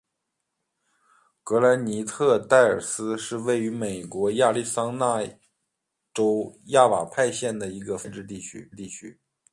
[1.43, 5.23] 格兰尼特戴尔斯是位于美国亚利桑那
[6.11, 9.19] 州亚瓦派县的一个非建制地区。